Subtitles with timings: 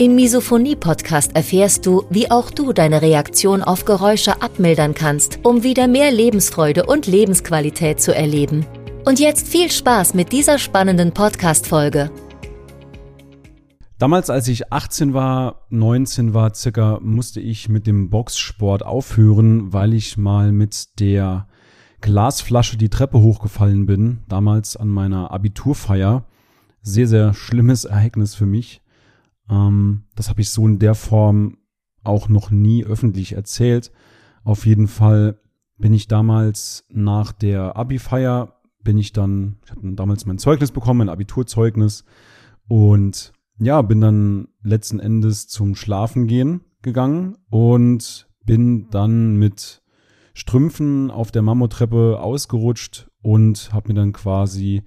[0.00, 5.88] Im Misophonie-Podcast erfährst du, wie auch du deine Reaktion auf Geräusche abmildern kannst, um wieder
[5.88, 8.64] mehr Lebensfreude und Lebensqualität zu erleben.
[9.04, 12.10] Und jetzt viel Spaß mit dieser spannenden Podcast-Folge.
[13.98, 19.92] Damals, als ich 18 war, 19 war circa, musste ich mit dem Boxsport aufhören, weil
[19.92, 21.46] ich mal mit der
[22.00, 24.20] Glasflasche die Treppe hochgefallen bin.
[24.28, 26.24] Damals an meiner Abiturfeier.
[26.80, 28.80] Sehr, sehr schlimmes Ereignis für mich.
[29.50, 31.58] Ähm, das habe ich so in der Form
[32.02, 33.92] auch noch nie öffentlich erzählt.
[34.44, 35.38] Auf jeden Fall
[35.76, 40.98] bin ich damals nach der Abi-Feier, bin ich dann, ich hatte damals mein Zeugnis bekommen,
[40.98, 42.04] mein Abiturzeugnis
[42.68, 49.82] und ja, bin dann letzten Endes zum Schlafen gehen gegangen und bin dann mit
[50.32, 54.82] Strümpfen auf der Mammutreppe ausgerutscht und habe mir dann quasi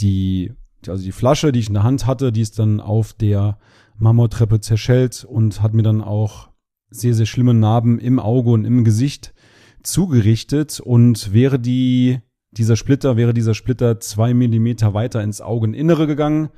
[0.00, 0.52] die,
[0.88, 3.58] also die Flasche, die ich in der Hand hatte, die ist dann auf der
[3.96, 6.50] Marmortreppe zerschellt und hat mir dann auch
[6.90, 9.34] sehr, sehr schlimme Narben im Auge und im Gesicht
[9.82, 10.80] zugerichtet.
[10.80, 12.20] Und wäre die,
[12.52, 16.50] dieser Splitter, wäre dieser Splitter zwei Millimeter weiter ins Augeninnere gegangen,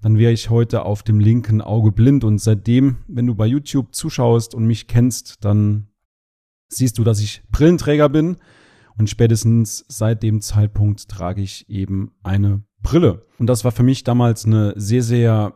[0.00, 2.24] dann wäre ich heute auf dem linken Auge blind.
[2.24, 5.88] Und seitdem, wenn du bei YouTube zuschaust und mich kennst, dann
[6.68, 8.36] siehst du, dass ich Brillenträger bin.
[8.98, 13.26] Und spätestens seit dem Zeitpunkt trage ich eben eine Brille.
[13.38, 15.54] Und das war für mich damals eine sehr, sehr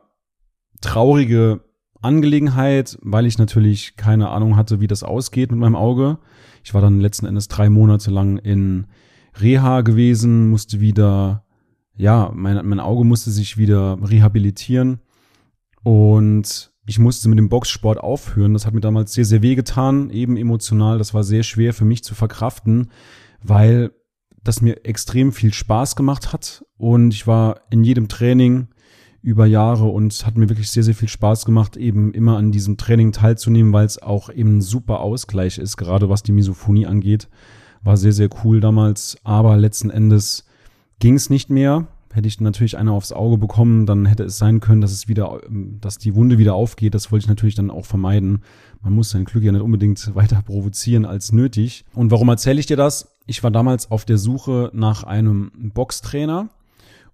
[0.81, 1.61] traurige
[2.03, 6.19] Angelegenheit, weil ich natürlich keine Ahnung hatte, wie das ausgeht mit meinem Auge.
[6.65, 8.87] Ich war dann letzten Endes drei Monate lang in
[9.41, 11.45] Reha gewesen, musste wieder,
[11.97, 15.01] ja, mein, mein Auge musste sich wieder rehabilitieren
[15.83, 18.53] und ich musste mit dem Boxsport aufhören.
[18.53, 20.99] Das hat mir damals sehr, sehr weh getan, eben emotional.
[20.99, 22.91] Das war sehr schwer für mich zu verkraften,
[23.43, 23.91] weil
[24.47, 28.69] das mir extrem viel Spaß gemacht hat und ich war in jedem Training
[29.27, 32.53] über Jahre und es hat mir wirklich sehr, sehr viel Spaß gemacht, eben immer an
[32.53, 36.87] diesem Training teilzunehmen, weil es auch eben ein super Ausgleich ist, gerade was die Misophonie
[36.87, 37.29] angeht.
[37.83, 40.45] War sehr, sehr cool damals, aber letzten Endes
[41.01, 41.89] ging es nicht mehr.
[42.13, 45.41] Hätte ich natürlich eine aufs Auge bekommen, dann hätte es sein können, dass es wieder,
[45.51, 46.95] dass die Wunde wieder aufgeht.
[46.95, 48.43] Das wollte ich natürlich dann auch vermeiden.
[48.81, 51.85] Man muss sein Glück ja nicht unbedingt weiter provozieren als nötig.
[51.95, 53.16] Und warum erzähle ich dir das?
[53.27, 56.49] Ich war damals auf der Suche nach einem Boxtrainer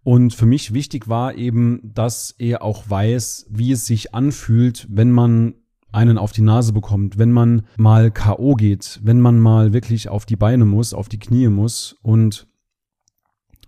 [0.05, 5.11] und für mich wichtig war eben, dass er auch weiß, wie es sich anfühlt, wenn
[5.11, 5.55] man
[5.93, 8.55] einen auf die Nase bekommt, wenn man mal K.O.
[8.55, 11.97] geht, wenn man mal wirklich auf die Beine muss, auf die Knie muss.
[12.03, 12.47] Und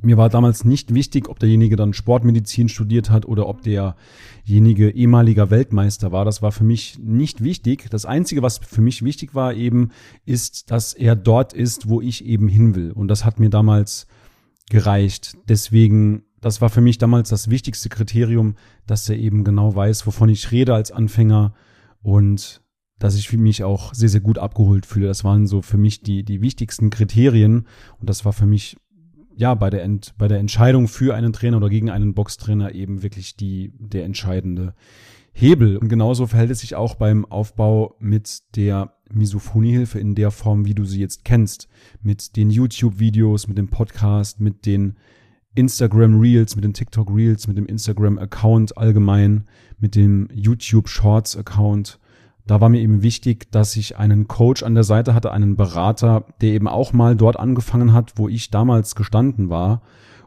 [0.04, 5.50] mir war damals nicht wichtig, ob derjenige dann Sportmedizin studiert hat oder ob derjenige ehemaliger
[5.50, 6.24] Weltmeister war.
[6.24, 7.88] Das war für mich nicht wichtig.
[7.90, 9.90] Das Einzige, was für mich wichtig war eben,
[10.24, 12.92] ist, dass er dort ist, wo ich eben hin will.
[12.92, 14.06] Und das hat mir damals
[14.70, 15.36] gereicht.
[15.48, 18.54] Deswegen, das war für mich damals das wichtigste Kriterium,
[18.86, 21.54] dass er eben genau weiß, wovon ich rede als Anfänger
[22.02, 22.62] und
[22.98, 25.08] dass ich mich auch sehr, sehr gut abgeholt fühle.
[25.08, 27.66] Das waren so für mich die, die wichtigsten Kriterien
[28.00, 28.76] und das war für mich
[29.36, 33.02] ja bei der, Ent, bei der Entscheidung für einen Trainer oder gegen einen Boxtrainer eben
[33.02, 34.74] wirklich die, der entscheidende
[35.32, 35.76] Hebel.
[35.76, 40.74] Und genauso verhält es sich auch beim Aufbau mit der Misophoniehilfe in der Form, wie
[40.74, 41.68] du sie jetzt kennst.
[42.02, 44.96] Mit den YouTube-Videos, mit dem Podcast, mit den
[45.56, 49.44] Instagram Reels, mit den TikTok Reels, mit dem Instagram Account allgemein,
[49.78, 51.98] mit dem YouTube Shorts Account.
[52.46, 56.24] Da war mir eben wichtig, dass ich einen Coach an der Seite hatte, einen Berater,
[56.40, 59.80] der eben auch mal dort angefangen hat, wo ich damals gestanden war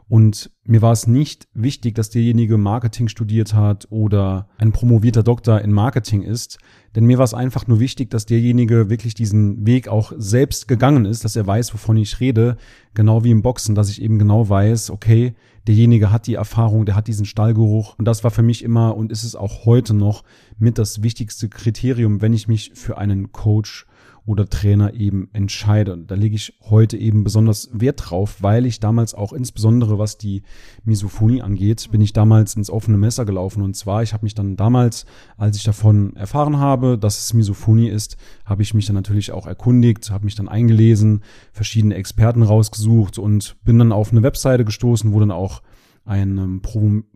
[0.08, 5.60] und mir war es nicht wichtig, dass derjenige Marketing studiert hat oder ein promovierter Doktor
[5.60, 6.58] in Marketing ist,
[6.94, 11.04] denn mir war es einfach nur wichtig, dass derjenige wirklich diesen Weg auch selbst gegangen
[11.04, 12.56] ist, dass er weiß, wovon ich rede,
[12.94, 15.34] genau wie im Boxen, dass ich eben genau weiß, okay,
[15.66, 17.94] derjenige hat die Erfahrung, der hat diesen Stallgeruch.
[17.98, 20.24] Und das war für mich immer und ist es auch heute noch
[20.58, 23.86] mit das wichtigste Kriterium, wenn ich mich für einen Coach
[24.28, 25.94] oder Trainer eben entscheide.
[25.94, 30.18] Und da lege ich heute eben besonders Wert drauf, weil ich damals auch insbesondere was
[30.18, 30.42] die
[30.84, 33.62] Misophonie angeht, bin ich damals ins offene Messer gelaufen.
[33.62, 35.06] Und zwar, ich habe mich dann damals,
[35.38, 39.46] als ich davon erfahren habe, dass es Misophonie ist, habe ich mich dann natürlich auch
[39.46, 41.22] erkundigt, habe mich dann eingelesen,
[41.52, 45.62] verschiedene Experten rausgesucht und bin dann auf eine Webseite gestoßen, wo dann auch
[46.04, 46.62] ein ähm,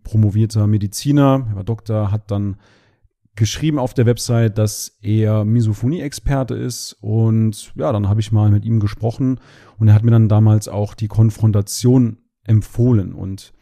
[0.02, 2.56] promovierter Mediziner, Herr Doktor, hat dann
[3.34, 8.64] geschrieben auf der Website, dass er Misophonie-Experte ist und ja, dann habe ich mal mit
[8.64, 9.40] ihm gesprochen
[9.78, 13.54] und er hat mir dann damals auch die Konfrontation empfohlen und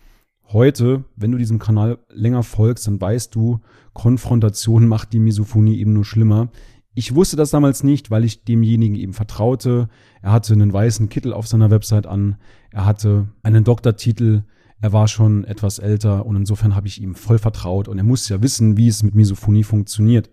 [0.52, 3.60] heute, wenn du diesem Kanal länger folgst, dann weißt du,
[3.92, 6.48] Konfrontation macht die Misophonie eben nur schlimmer.
[6.94, 9.88] Ich wusste das damals nicht, weil ich demjenigen eben vertraute.
[10.22, 12.36] Er hatte einen weißen Kittel auf seiner Website an.
[12.72, 14.42] Er hatte einen Doktortitel.
[14.82, 18.28] Er war schon etwas älter und insofern habe ich ihm voll vertraut und er muss
[18.30, 20.30] ja wissen, wie es mit Misophonie funktioniert.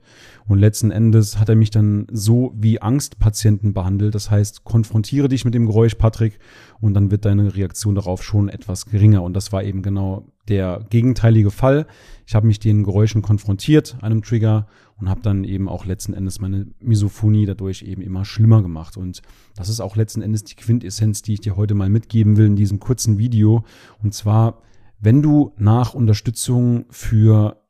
[0.47, 4.15] Und letzten Endes hat er mich dann so wie Angstpatienten behandelt.
[4.15, 6.39] Das heißt, konfrontiere dich mit dem Geräusch, Patrick,
[6.79, 9.21] und dann wird deine Reaktion darauf schon etwas geringer.
[9.23, 11.85] Und das war eben genau der gegenteilige Fall.
[12.25, 14.67] Ich habe mich den Geräuschen konfrontiert, einem Trigger,
[14.99, 18.97] und habe dann eben auch letzten Endes meine Misophonie dadurch eben immer schlimmer gemacht.
[18.97, 19.21] Und
[19.55, 22.55] das ist auch letzten Endes die Quintessenz, die ich dir heute mal mitgeben will in
[22.55, 23.63] diesem kurzen Video.
[24.01, 24.61] Und zwar,
[24.99, 27.61] wenn du nach Unterstützung für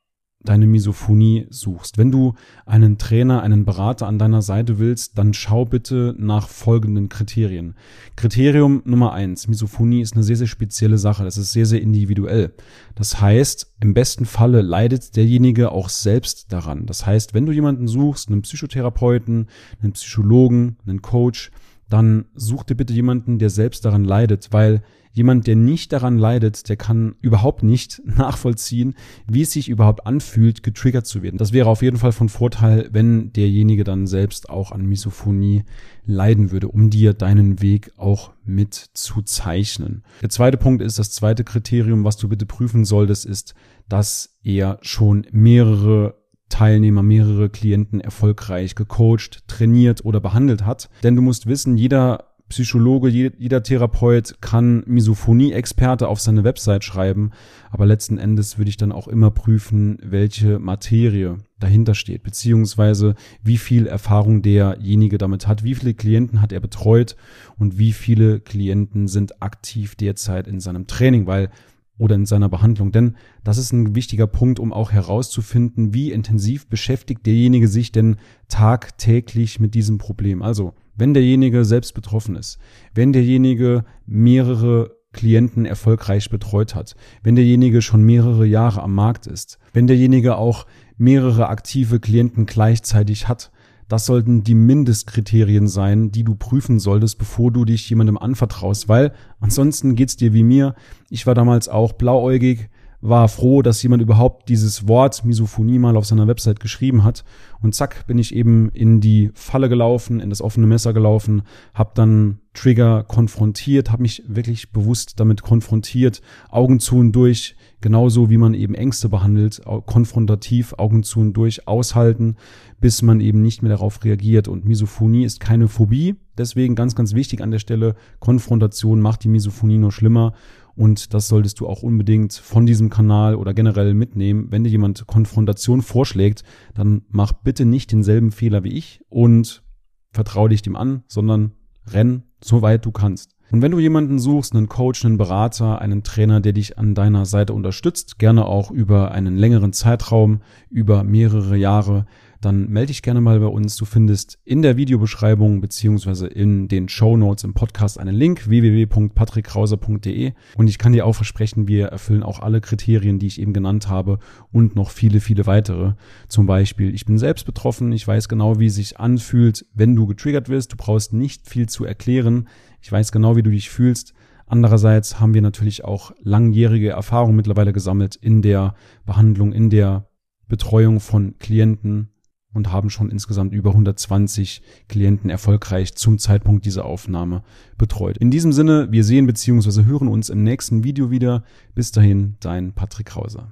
[0.47, 1.97] deine Misophonie suchst.
[1.97, 2.33] Wenn du
[2.65, 7.75] einen Trainer, einen Berater an deiner Seite willst, dann schau bitte nach folgenden Kriterien.
[8.15, 9.47] Kriterium Nummer eins.
[9.47, 11.23] Misophonie ist eine sehr, sehr spezielle Sache.
[11.23, 12.53] Das ist sehr, sehr individuell.
[12.95, 16.85] Das heißt, im besten Falle leidet derjenige auch selbst daran.
[16.85, 19.47] Das heißt, wenn du jemanden suchst, einen Psychotherapeuten,
[19.81, 21.51] einen Psychologen, einen Coach,
[21.89, 24.81] dann such dir bitte jemanden, der selbst daran leidet, weil
[25.17, 28.95] jemand, der nicht daran leidet, der kann überhaupt nicht nachvollziehen,
[29.27, 31.37] wie es sich überhaupt anfühlt, getriggert zu werden.
[31.37, 35.63] Das wäre auf jeden Fall von Vorteil, wenn derjenige dann selbst auch an Misophonie
[36.05, 40.03] leiden würde, um dir deinen Weg auch mit zu zeichnen.
[40.21, 43.55] Der zweite Punkt ist, das zweite Kriterium, was du bitte prüfen solltest, ist,
[43.89, 46.15] dass er schon mehrere
[46.49, 50.89] Teilnehmer, mehrere Klienten erfolgreich gecoacht, trainiert oder behandelt hat.
[51.03, 57.31] Denn du musst wissen, jeder Psychologe, jeder Therapeut kann Misophonie-Experte auf seine Website schreiben,
[57.71, 63.57] aber letzten Endes würde ich dann auch immer prüfen, welche Materie dahinter steht, beziehungsweise wie
[63.57, 67.17] viel Erfahrung derjenige damit hat, wie viele Klienten hat er betreut?
[67.57, 71.49] Und wie viele Klienten sind aktiv derzeit in seinem Training, weil
[71.97, 72.91] oder in seiner Behandlung.
[72.91, 78.17] Denn das ist ein wichtiger Punkt, um auch herauszufinden, wie intensiv beschäftigt derjenige sich denn
[78.47, 80.41] tagtäglich mit diesem Problem.
[80.41, 82.57] Also, wenn derjenige selbst betroffen ist,
[82.93, 89.57] wenn derjenige mehrere Klienten erfolgreich betreut hat, wenn derjenige schon mehrere Jahre am Markt ist,
[89.73, 90.65] wenn derjenige auch
[90.97, 93.51] mehrere aktive Klienten gleichzeitig hat,
[93.87, 99.13] das sollten die Mindestkriterien sein, die du prüfen solltest, bevor du dich jemandem anvertraust, weil
[99.39, 100.75] ansonsten geht's dir wie mir.
[101.09, 102.69] Ich war damals auch blauäugig,
[102.99, 107.23] war froh, dass jemand überhaupt dieses Wort Misophonie mal auf seiner Website geschrieben hat.
[107.61, 111.91] Und zack, bin ich eben in die Falle gelaufen, in das offene Messer gelaufen, habe
[111.93, 118.37] dann Trigger konfrontiert, habe mich wirklich bewusst damit konfrontiert, Augen zu und durch, genauso wie
[118.37, 122.35] man eben Ängste behandelt, konfrontativ, Augen zu und durch, aushalten,
[122.81, 124.47] bis man eben nicht mehr darauf reagiert.
[124.47, 129.29] Und Misophonie ist keine Phobie, deswegen ganz, ganz wichtig an der Stelle, Konfrontation macht die
[129.29, 130.33] Misophonie nur schlimmer.
[130.77, 134.51] Und das solltest du auch unbedingt von diesem Kanal oder generell mitnehmen.
[134.51, 136.43] Wenn dir jemand Konfrontation vorschlägt,
[136.75, 139.63] dann mach bitte nicht denselben Fehler wie ich und
[140.11, 141.53] vertraue dich dem an, sondern
[141.87, 143.35] renn so weit du kannst.
[143.49, 147.25] Und wenn du jemanden suchst, einen Coach, einen Berater, einen Trainer, der dich an deiner
[147.25, 152.05] Seite unterstützt, gerne auch über einen längeren Zeitraum, über mehrere Jahre,
[152.41, 153.75] dann melde dich gerne mal bei uns.
[153.75, 160.33] Du findest in der Videobeschreibung beziehungsweise in den Show Notes im Podcast einen Link www.patrickkrauser.de
[160.55, 163.89] und ich kann dir auch versprechen, wir erfüllen auch alle Kriterien, die ich eben genannt
[163.89, 164.19] habe
[164.51, 165.93] und noch viele, viele weitere.
[166.27, 170.05] Zum Beispiel, ich bin selbst betroffen, ich weiß genau, wie es sich anfühlt, wenn du
[170.07, 170.73] getriggert wirst.
[170.73, 172.47] Du brauchst nicht viel zu erklären.
[172.81, 174.13] Ich weiß genau, wie du dich fühlst.
[174.45, 178.75] Andererseits haben wir natürlich auch langjährige Erfahrung mittlerweile gesammelt in der
[179.05, 180.07] Behandlung, in der
[180.47, 182.13] Betreuung von Klienten
[182.53, 187.43] und haben schon insgesamt über 120 Klienten erfolgreich zum Zeitpunkt dieser Aufnahme
[187.77, 188.17] betreut.
[188.17, 189.83] In diesem Sinne, wir sehen bzw.
[189.83, 191.43] hören uns im nächsten Video wieder.
[191.75, 193.51] Bis dahin, dein Patrick Krauser.